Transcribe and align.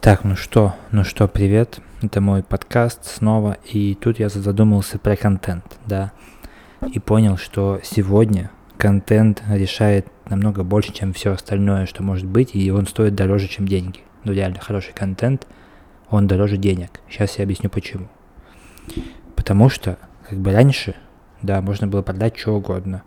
Так, 0.00 0.22
ну 0.22 0.36
что, 0.36 0.76
ну 0.92 1.02
что, 1.02 1.26
привет. 1.26 1.80
Это 2.02 2.20
мой 2.20 2.44
подкаст 2.44 3.04
снова. 3.04 3.56
И 3.64 3.96
тут 3.96 4.20
я 4.20 4.28
задумался 4.28 4.96
про 4.96 5.16
контент, 5.16 5.76
да. 5.86 6.12
И 6.94 7.00
понял, 7.00 7.36
что 7.36 7.80
сегодня 7.82 8.52
контент 8.76 9.42
решает 9.50 10.06
намного 10.28 10.62
больше, 10.62 10.92
чем 10.92 11.12
все 11.12 11.32
остальное, 11.32 11.86
что 11.86 12.04
может 12.04 12.26
быть, 12.26 12.54
и 12.54 12.70
он 12.70 12.86
стоит 12.86 13.16
дороже, 13.16 13.48
чем 13.48 13.66
деньги. 13.66 13.98
Ну 14.22 14.32
реально, 14.32 14.60
хороший 14.60 14.94
контент, 14.94 15.48
он 16.10 16.28
дороже 16.28 16.58
денег. 16.58 17.00
Сейчас 17.10 17.36
я 17.38 17.42
объясню 17.42 17.68
почему. 17.68 18.06
Потому 19.34 19.68
что, 19.68 19.98
как 20.28 20.38
бы 20.38 20.52
раньше, 20.52 20.94
да, 21.42 21.60
можно 21.60 21.88
было 21.88 22.02
продать 22.02 22.38
что 22.38 22.54
угодно, 22.54 23.02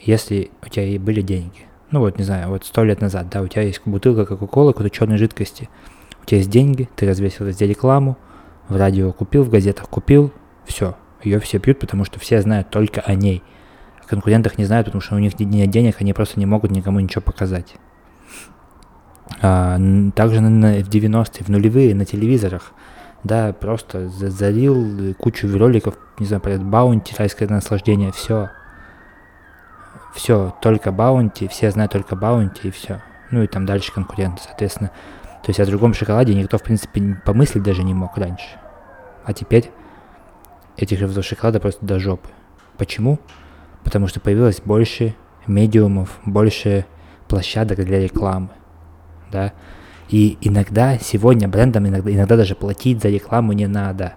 если 0.00 0.50
у 0.64 0.70
тебя 0.70 0.86
и 0.86 0.96
были 0.96 1.20
деньги. 1.20 1.66
Ну 1.90 2.00
вот, 2.00 2.16
не 2.16 2.24
знаю, 2.24 2.48
вот 2.48 2.64
сто 2.64 2.82
лет 2.82 3.02
назад, 3.02 3.28
да, 3.28 3.42
у 3.42 3.46
тебя 3.46 3.62
есть 3.62 3.82
бутылка 3.84 4.24
Кока-Колы, 4.24 4.72
какой-то 4.72 4.90
черной 4.90 5.18
жидкости, 5.18 5.68
у 6.24 6.26
тебя 6.26 6.38
есть 6.38 6.48
деньги, 6.48 6.88
ты 6.96 7.06
развесил 7.06 7.44
везде 7.44 7.66
рекламу, 7.66 8.16
в 8.68 8.76
радио 8.76 9.12
купил, 9.12 9.44
в 9.44 9.50
газетах 9.50 9.90
купил, 9.90 10.32
все, 10.64 10.96
ее 11.22 11.38
все 11.38 11.58
пьют, 11.58 11.78
потому 11.78 12.04
что 12.06 12.18
все 12.18 12.40
знают 12.40 12.70
только 12.70 13.02
о 13.02 13.14
ней. 13.14 13.42
О 14.02 14.08
конкурентах 14.08 14.56
не 14.56 14.64
знают, 14.64 14.86
потому 14.86 15.02
что 15.02 15.16
у 15.16 15.18
них 15.18 15.38
нет 15.38 15.68
денег, 15.70 15.96
они 16.00 16.14
просто 16.14 16.40
не 16.40 16.46
могут 16.46 16.70
никому 16.70 16.98
ничего 16.98 17.20
показать. 17.20 17.74
А, 19.42 19.78
также 20.14 20.40
на, 20.40 20.82
в 20.82 20.88
90-е, 20.88 21.44
в 21.44 21.48
нулевые 21.50 21.94
на 21.94 22.06
телевизорах, 22.06 22.72
да, 23.22 23.52
просто 23.52 24.08
залил 24.08 25.14
кучу 25.14 25.46
роликов, 25.58 25.94
не 26.18 26.24
знаю, 26.24 26.40
про 26.40 26.56
баунти, 26.56 27.14
райское 27.18 27.48
наслаждение, 27.48 28.12
все. 28.12 28.48
Все, 30.14 30.54
только 30.62 30.90
баунти, 30.90 31.48
все 31.48 31.70
знают 31.70 31.92
только 31.92 32.16
баунти 32.16 32.68
и 32.68 32.70
все. 32.70 33.02
Ну 33.30 33.42
и 33.42 33.46
там 33.46 33.66
дальше 33.66 33.92
конкуренты, 33.92 34.40
соответственно. 34.42 34.90
То 35.44 35.50
есть 35.50 35.60
о 35.60 35.66
другом 35.66 35.92
шоколаде 35.92 36.34
никто, 36.34 36.56
в 36.56 36.62
принципе, 36.62 37.20
помыслить 37.22 37.62
даже 37.62 37.82
не 37.82 37.92
мог 37.92 38.16
раньше. 38.16 38.46
А 39.26 39.34
теперь 39.34 39.70
этих 40.78 40.98
же 40.98 41.22
шоколада 41.22 41.60
просто 41.60 41.84
до 41.84 42.00
жопы. 42.00 42.30
Почему? 42.78 43.18
Потому 43.84 44.06
что 44.06 44.20
появилось 44.20 44.62
больше 44.64 45.14
медиумов, 45.46 46.18
больше 46.24 46.86
площадок 47.28 47.84
для 47.84 48.00
рекламы. 48.00 48.48
Да? 49.30 49.52
И 50.08 50.38
иногда, 50.40 50.96
сегодня 50.98 51.46
брендам 51.46 51.88
иногда, 51.88 52.10
иногда 52.10 52.38
даже 52.38 52.54
платить 52.54 53.02
за 53.02 53.10
рекламу 53.10 53.52
не 53.52 53.66
надо. 53.66 54.14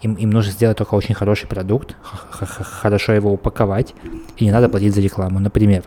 Им, 0.00 0.14
им 0.14 0.30
нужно 0.30 0.52
сделать 0.52 0.78
только 0.78 0.94
очень 0.94 1.14
хороший 1.14 1.46
продукт, 1.46 1.94
хорошо 2.00 3.12
его 3.12 3.30
упаковать, 3.30 3.94
и 4.38 4.46
не 4.46 4.50
надо 4.50 4.70
платить 4.70 4.94
за 4.94 5.02
рекламу. 5.02 5.40
Например, 5.40 5.82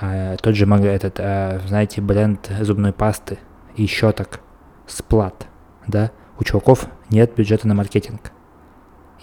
э, 0.00 0.36
тот 0.42 0.56
же, 0.56 0.66
этот, 0.66 1.20
э, 1.20 1.60
знаете, 1.68 2.00
бренд 2.00 2.50
зубной 2.60 2.92
пасты 2.92 3.38
и 3.76 3.86
щеток 3.86 4.40
Сплат, 4.86 5.46
да, 5.86 6.10
у 6.38 6.44
чуваков 6.44 6.86
нет 7.08 7.34
бюджета 7.34 7.66
на 7.66 7.74
маркетинг. 7.74 8.32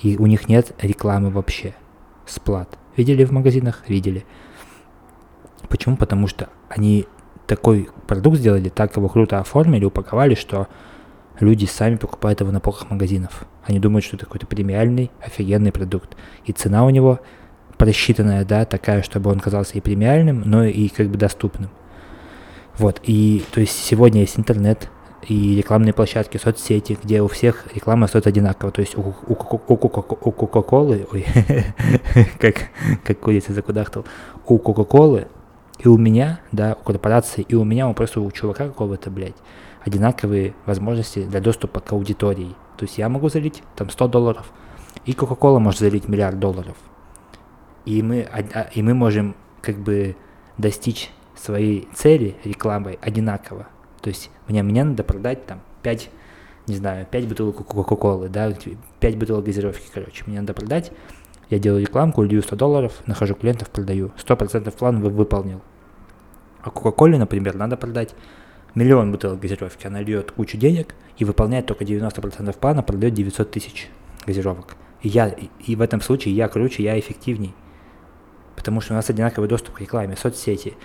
И 0.01 0.17
у 0.17 0.25
них 0.25 0.49
нет 0.49 0.73
рекламы 0.81 1.29
вообще. 1.29 1.75
Сплат. 2.25 2.79
Видели 2.97 3.23
в 3.23 3.31
магазинах? 3.31 3.83
Видели. 3.87 4.25
Почему? 5.69 5.97
Потому 5.97 6.27
что 6.27 6.49
они 6.67 7.05
такой 7.45 7.89
продукт 8.07 8.37
сделали, 8.37 8.69
так 8.69 8.95
его 8.95 9.07
круто 9.07 9.39
оформили, 9.39 9.85
упаковали, 9.85 10.33
что 10.33 10.67
люди 11.39 11.65
сами 11.65 11.97
покупают 11.97 12.39
его 12.41 12.51
на 12.51 12.59
полках 12.59 12.89
магазинов. 12.89 13.45
Они 13.63 13.79
думают, 13.79 14.03
что 14.03 14.15
это 14.15 14.25
какой-то 14.25 14.47
премиальный, 14.47 15.11
офигенный 15.21 15.71
продукт. 15.71 16.15
И 16.45 16.53
цена 16.53 16.85
у 16.85 16.89
него 16.89 17.19
просчитанная, 17.77 18.45
да, 18.45 18.65
такая, 18.65 19.03
чтобы 19.03 19.29
он 19.29 19.39
казался 19.39 19.77
и 19.77 19.81
премиальным, 19.81 20.41
но 20.45 20.63
и 20.63 20.87
как 20.89 21.09
бы 21.09 21.17
доступным. 21.17 21.69
Вот, 22.77 22.99
и 23.03 23.43
то 23.51 23.59
есть 23.59 23.83
сегодня 23.83 24.21
есть 24.21 24.39
интернет, 24.39 24.89
и 25.27 25.55
рекламные 25.55 25.93
площадки, 25.93 26.37
соцсети, 26.37 26.97
где 27.01 27.21
у 27.21 27.27
всех 27.27 27.67
реклама 27.75 28.07
стоит 28.07 28.27
одинаково. 28.27 28.71
То 28.71 28.81
есть 28.81 28.97
у, 28.97 29.03
Кока-Колы, 29.11 31.07
ой, 31.11 31.25
как, 32.39 32.69
как 33.03 33.19
курица 33.19 33.53
закудахтал, 33.53 34.05
у 34.47 34.57
Кока-Колы 34.57 35.27
и 35.79 35.87
у 35.87 35.97
меня, 35.97 36.41
да, 36.51 36.75
у 36.79 36.83
корпорации, 36.83 37.41
и 37.47 37.55
у 37.55 37.63
меня, 37.63 37.87
у 37.87 37.93
просто 37.93 38.21
у 38.21 38.31
чувака 38.31 38.67
какого-то, 38.67 39.09
блядь, 39.09 39.35
одинаковые 39.83 40.53
возможности 40.65 41.23
для 41.23 41.39
доступа 41.39 41.79
к 41.79 41.91
аудитории. 41.91 42.55
То 42.77 42.85
есть 42.85 42.97
я 42.97 43.09
могу 43.09 43.29
залить 43.29 43.63
там 43.75 43.89
100 43.89 44.07
долларов, 44.07 44.51
и 45.05 45.13
Кока-Кола 45.13 45.59
может 45.59 45.79
залить 45.79 46.07
миллиард 46.07 46.39
долларов. 46.39 46.77
И 47.85 48.03
мы, 48.03 48.21
а, 48.21 48.69
и 48.73 48.81
мы 48.83 48.93
можем 48.93 49.35
как 49.61 49.77
бы 49.77 50.15
достичь 50.57 51.11
своей 51.41 51.87
цели 51.93 52.35
рекламой 52.43 52.99
одинаково. 53.01 53.67
То 54.01 54.09
есть 54.09 54.29
мне, 54.47 54.63
мне 54.63 54.83
надо 54.83 55.03
продать 55.03 55.45
там 55.45 55.61
5, 55.83 56.09
не 56.67 56.75
знаю, 56.75 57.07
5 57.09 57.27
бутылок 57.27 57.65
Кока-Колы, 57.65 58.29
да, 58.29 58.53
5 58.99 59.17
бутылок 59.17 59.45
газировки, 59.45 59.87
короче. 59.93 60.23
Мне 60.27 60.39
надо 60.39 60.53
продать, 60.53 60.91
я 61.49 61.59
делаю 61.59 61.81
рекламку, 61.81 62.23
лью 62.23 62.41
100 62.41 62.55
долларов, 62.55 62.93
нахожу 63.07 63.35
клиентов, 63.35 63.69
продаю. 63.69 64.11
100% 64.17 64.71
план 64.71 65.01
выполнил. 65.01 65.61
А 66.61 66.69
Кока-Коле, 66.69 67.17
например, 67.17 67.55
надо 67.55 67.75
продать 67.75 68.13
миллион 68.75 69.11
бутылок 69.11 69.39
газировки. 69.39 69.87
Она 69.87 70.01
льет 70.01 70.31
кучу 70.31 70.57
денег 70.57 70.95
и 71.17 71.25
выполняет 71.25 71.65
только 71.65 71.83
90% 71.83 72.57
плана, 72.57 72.83
продает 72.83 73.13
900 73.13 73.51
тысяч 73.51 73.89
газировок. 74.25 74.75
И, 75.01 75.09
я, 75.09 75.27
и 75.27 75.75
в 75.75 75.81
этом 75.81 76.01
случае 76.01 76.35
я 76.35 76.47
круче, 76.47 76.83
я 76.83 76.99
эффективней. 76.99 77.55
Потому 78.55 78.79
что 78.79 78.93
у 78.93 78.95
нас 78.95 79.09
одинаковый 79.09 79.49
доступ 79.49 79.75
к 79.75 79.81
рекламе, 79.81 80.15
соцсети, 80.15 80.75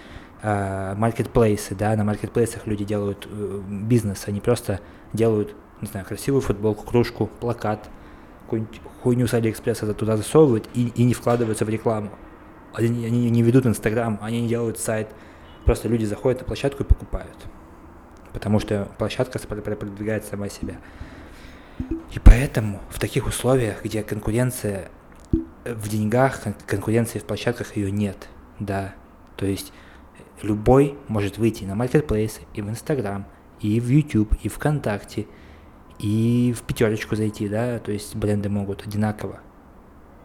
маркетплейсы, 0.42 1.74
да, 1.74 1.96
на 1.96 2.04
маркетплейсах 2.04 2.66
люди 2.66 2.84
делают 2.84 3.26
э, 3.30 3.62
бизнес, 3.68 4.24
они 4.26 4.40
просто 4.40 4.80
делают, 5.12 5.54
не 5.80 5.88
знаю, 5.88 6.06
красивую 6.06 6.42
футболку, 6.42 6.84
кружку, 6.84 7.26
плакат, 7.26 7.88
какую-нибудь 8.42 8.80
хуйню 9.02 9.26
с 9.26 9.34
Алиэкспресса 9.34 9.92
туда 9.94 10.16
засовывают 10.16 10.68
и, 10.74 10.88
и 10.88 11.04
не 11.04 11.14
вкладываются 11.14 11.64
в 11.64 11.68
рекламу. 11.68 12.10
Они, 12.74 13.06
они 13.06 13.30
не 13.30 13.42
ведут 13.42 13.66
Инстаграм, 13.66 14.18
они 14.20 14.42
не 14.42 14.48
делают 14.48 14.78
сайт, 14.78 15.08
просто 15.64 15.88
люди 15.88 16.04
заходят 16.04 16.40
на 16.40 16.46
площадку 16.46 16.82
и 16.82 16.86
покупают. 16.86 17.36
Потому 18.32 18.60
что 18.60 18.88
площадка 18.98 19.38
продвигает 19.38 20.24
сама 20.24 20.48
себя. 20.48 20.76
И 22.12 22.18
поэтому 22.22 22.80
в 22.90 22.98
таких 22.98 23.26
условиях, 23.26 23.82
где 23.82 24.02
конкуренция 24.02 24.90
в 25.64 25.88
деньгах, 25.88 26.40
конкуренции 26.66 27.18
в 27.18 27.24
площадках 27.24 27.76
ее 27.76 27.90
нет, 27.90 28.28
да, 28.58 28.94
то 29.36 29.46
есть 29.46 29.72
Любой 30.42 30.98
может 31.08 31.38
выйти 31.38 31.64
на 31.64 31.74
маркетплейсы 31.74 32.42
и 32.54 32.62
в 32.62 32.68
Инстаграм, 32.68 33.26
и 33.60 33.80
в 33.80 33.88
YouTube, 33.88 34.34
и 34.42 34.48
ВКонтакте, 34.48 35.26
и 35.98 36.54
в 36.56 36.62
пятерочку 36.62 37.16
зайти, 37.16 37.48
да, 37.48 37.78
то 37.78 37.90
есть 37.90 38.14
бренды 38.14 38.48
могут 38.48 38.86
одинаково. 38.86 39.40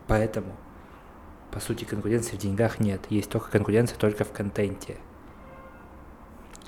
Поэтому, 0.08 0.56
по 1.52 1.62
сути, 1.62 1.86
конкуренции 1.86 2.36
в 2.36 2.40
деньгах 2.40 2.80
нет. 2.80 3.02
Есть 3.10 3.30
только 3.30 3.50
конкуренция 3.50 3.98
только 3.98 4.26
в 4.26 4.32
контенте. 4.32 4.98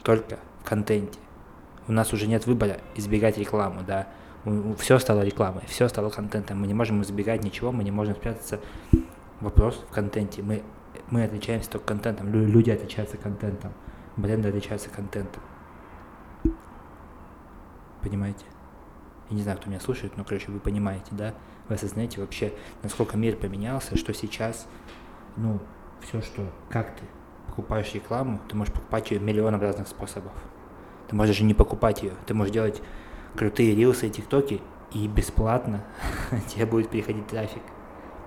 Только 0.04 0.40
в 0.62 0.70
контенте. 0.70 1.20
У 1.88 1.92
нас 1.92 2.14
уже 2.14 2.28
нет 2.28 2.46
выбора 2.48 2.78
избегать 2.96 3.38
рекламу, 3.38 3.82
да. 3.86 4.08
Все 4.78 5.00
стало 5.00 5.22
рекламой, 5.22 5.64
все 5.68 5.90
стало 5.90 6.10
контентом. 6.10 6.62
Мы 6.62 6.68
не 6.68 6.74
можем 6.74 7.02
избегать 7.02 7.44
ничего, 7.44 7.74
мы 7.74 7.84
не 7.84 7.92
можем 7.92 8.16
спрятаться. 8.16 8.62
Вопрос 9.42 9.84
в 9.90 9.94
контенте. 9.94 10.42
Мы 10.42 10.64
мы 11.10 11.24
отличаемся 11.24 11.70
только 11.70 11.88
контентом, 11.88 12.32
люди 12.32 12.70
отличаются 12.70 13.18
контентом, 13.18 13.74
бренды 14.18 14.50
отличаются 14.50 14.90
контентом. 14.90 15.42
Понимаете? 18.02 18.46
Я 19.30 19.36
не 19.38 19.44
знаю, 19.44 19.58
кто 19.58 19.70
меня 19.70 19.80
слушает, 19.80 20.18
но, 20.18 20.24
короче, 20.24 20.52
вы 20.52 20.60
понимаете, 20.60 21.08
да? 21.12 21.34
Вы 21.70 21.76
осознаете 21.76 22.20
вообще, 22.20 22.54
насколько 22.84 23.18
мир 23.18 23.38
поменялся, 23.38 23.98
что 23.98 24.14
сейчас, 24.14 24.68
ну, 25.38 25.60
все, 26.02 26.22
что, 26.22 26.52
как 26.70 26.96
ты 26.96 27.04
покупаешь 27.48 27.94
рекламу, 27.94 28.40
ты 28.50 28.56
можешь 28.56 28.74
покупать 28.74 29.12
ее 29.12 29.20
миллионом 29.20 29.62
разных 29.62 29.88
способов. 29.88 30.34
Ты 31.08 31.16
можешь 31.16 31.36
даже 31.36 31.46
не 31.46 31.54
покупать 31.54 32.04
ее, 32.04 32.14
ты 32.26 32.34
можешь 32.34 32.54
делать 32.54 32.82
крутые 33.36 33.76
рилсы 33.76 34.08
и 34.08 34.10
тиктоки, 34.10 34.62
и 34.92 35.08
бесплатно 35.08 35.84
тебе 36.50 36.66
будет 36.66 36.90
переходить 36.90 37.28
трафик. 37.28 37.64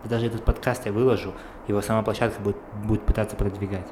Даже 0.09 0.27
этот 0.27 0.45
подкаст 0.45 0.87
я 0.87 0.93
выложу, 0.93 1.35
его 1.67 1.83
сама 1.83 2.03
площадка 2.03 2.41
будет, 2.41 2.57
будет 2.85 3.05
пытаться 3.05 3.37
продвигать. 3.37 3.87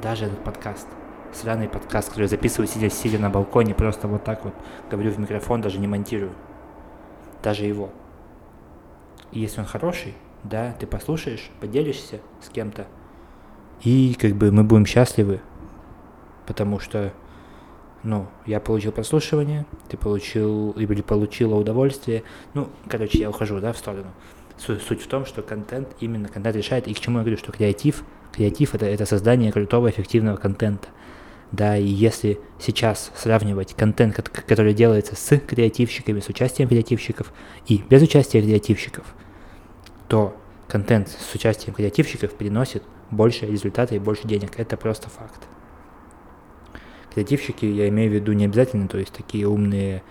Даже 0.00 0.26
этот 0.26 0.42
подкаст. 0.44 0.86
Сраный 1.32 1.68
подкаст, 1.68 2.08
который 2.08 2.22
я 2.22 2.28
записываю, 2.28 2.68
сидя, 2.68 2.88
сидя 2.88 3.18
на 3.18 3.30
балконе, 3.30 3.74
просто 3.74 4.06
вот 4.06 4.22
так 4.22 4.44
вот 4.44 4.54
говорю 4.88 5.10
в 5.10 5.18
микрофон, 5.18 5.60
даже 5.60 5.80
не 5.80 5.88
монтирую. 5.88 6.32
Даже 7.42 7.64
его. 7.64 7.90
И 9.32 9.40
если 9.40 9.60
он 9.60 9.66
хороший, 9.66 10.14
да, 10.44 10.72
ты 10.78 10.86
послушаешь, 10.86 11.50
поделишься 11.60 12.20
с 12.40 12.48
кем-то, 12.48 12.86
и 13.82 14.16
как 14.18 14.32
бы 14.32 14.52
мы 14.52 14.62
будем 14.62 14.86
счастливы, 14.86 15.40
потому 16.46 16.78
что, 16.78 17.12
ну, 18.02 18.28
я 18.46 18.60
получил 18.60 18.92
прослушивание, 18.92 19.66
ты 19.88 19.96
получил, 19.96 20.70
или 20.72 21.02
получила 21.02 21.56
удовольствие, 21.56 22.22
ну, 22.54 22.68
короче, 22.88 23.18
я 23.18 23.30
ухожу, 23.30 23.58
да, 23.60 23.72
в 23.72 23.78
сторону. 23.78 24.12
Суть 24.58 25.02
в 25.02 25.06
том, 25.08 25.26
что 25.26 25.42
контент, 25.42 25.88
именно 26.00 26.28
контент 26.28 26.56
решает, 26.56 26.86
и 26.88 26.94
к 26.94 27.00
чему 27.00 27.18
я 27.18 27.24
говорю, 27.24 27.38
что 27.38 27.52
креатив, 27.52 28.04
креатив 28.32 28.74
это, 28.74 28.86
это 28.86 29.04
создание 29.04 29.52
крутого, 29.52 29.90
эффективного 29.90 30.36
контента. 30.36 30.88
да, 31.54 31.76
и 31.76 31.86
если 31.86 32.40
сейчас 32.58 33.12
сравнивать 33.14 33.74
контент, 33.74 34.14
который 34.16 34.74
делается 34.74 35.14
с 35.14 35.38
креативщиками, 35.38 36.20
с 36.20 36.28
участием 36.28 36.68
креативщиков 36.68 37.32
и 37.66 37.82
без 37.88 38.02
участия 38.02 38.42
креативщиков, 38.42 39.04
то 40.08 40.36
контент 40.68 41.08
с 41.08 41.34
участием 41.34 41.74
креативщиков 41.74 42.32
приносит 42.34 42.82
больше 43.10 43.46
результата 43.46 43.94
и 43.94 43.98
больше 43.98 44.26
денег. 44.26 44.58
Это 44.58 44.76
просто 44.76 45.08
факт. 45.08 45.42
Креативщики, 47.12 47.64
я 47.64 47.88
имею 47.88 48.10
в 48.10 48.14
виду 48.14 48.32
не 48.32 48.46
обязательно, 48.46 48.88
то 48.88 48.98
есть 48.98 49.12
такие 49.12 49.46
умные, 49.46 50.02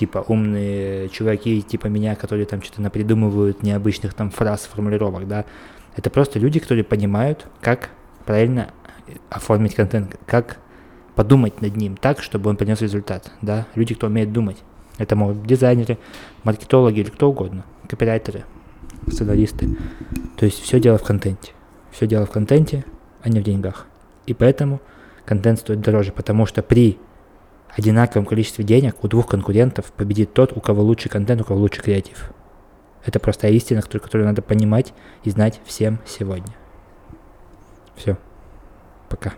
типа 0.00 0.24
умные 0.28 1.10
чуваки, 1.10 1.60
типа 1.60 1.88
меня, 1.88 2.16
которые 2.16 2.46
там 2.46 2.62
что-то 2.62 2.80
напридумывают 2.80 3.62
необычных 3.62 4.14
там 4.14 4.30
фраз, 4.30 4.62
формулировок, 4.62 5.28
да. 5.28 5.44
Это 5.94 6.08
просто 6.08 6.38
люди, 6.38 6.58
которые 6.58 6.84
понимают, 6.84 7.46
как 7.60 7.90
правильно 8.24 8.70
оформить 9.28 9.74
контент, 9.74 10.18
как 10.24 10.56
подумать 11.14 11.60
над 11.60 11.76
ним 11.76 11.98
так, 11.98 12.22
чтобы 12.22 12.48
он 12.48 12.56
принес 12.56 12.80
результат, 12.80 13.30
да. 13.42 13.66
Люди, 13.74 13.94
кто 13.94 14.06
умеет 14.06 14.32
думать. 14.32 14.56
Это 14.96 15.16
могут 15.16 15.36
быть 15.36 15.48
дизайнеры, 15.48 15.98
маркетологи 16.44 17.00
или 17.00 17.10
кто 17.10 17.28
угодно, 17.28 17.66
копирайтеры, 17.86 18.44
сценаристы. 19.06 19.76
То 20.38 20.46
есть 20.46 20.62
все 20.62 20.80
дело 20.80 20.96
в 20.96 21.02
контенте. 21.02 21.52
Все 21.90 22.06
дело 22.06 22.24
в 22.24 22.30
контенте, 22.30 22.86
а 23.22 23.28
не 23.28 23.40
в 23.40 23.42
деньгах. 23.42 23.86
И 24.24 24.32
поэтому 24.32 24.80
контент 25.26 25.58
стоит 25.58 25.82
дороже, 25.82 26.12
потому 26.12 26.46
что 26.46 26.62
при 26.62 26.98
одинаковом 27.76 28.26
количестве 28.26 28.64
денег 28.64 29.02
у 29.04 29.08
двух 29.08 29.26
конкурентов 29.28 29.92
победит 29.92 30.32
тот, 30.32 30.56
у 30.56 30.60
кого 30.60 30.82
лучший 30.82 31.10
контент, 31.10 31.40
у 31.42 31.44
кого 31.44 31.60
лучший 31.60 31.82
креатив. 31.82 32.32
Это 33.04 33.18
простая 33.18 33.52
истина, 33.52 33.82
которую, 33.82 34.02
которую 34.02 34.26
надо 34.26 34.42
понимать 34.42 34.92
и 35.24 35.30
знать 35.30 35.60
всем 35.64 35.98
сегодня. 36.06 36.54
Все. 37.96 38.18
Пока. 39.08 39.32